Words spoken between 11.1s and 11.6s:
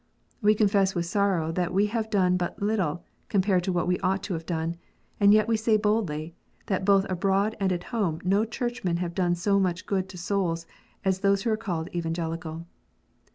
those who are